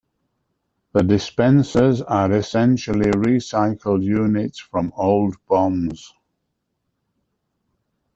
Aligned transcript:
The 0.93 1.03
dispensers 1.03 2.01
are 2.01 2.31
essentially 2.31 3.11
recycled 3.11 4.01
units 4.01 4.57
from 4.57 4.91
old 4.95 5.35
bombs. 5.47 6.11